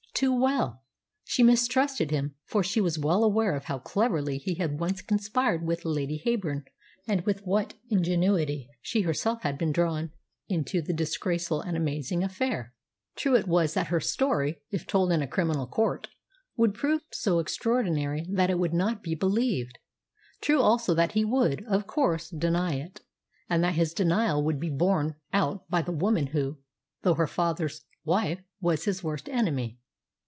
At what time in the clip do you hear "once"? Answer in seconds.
4.79-5.01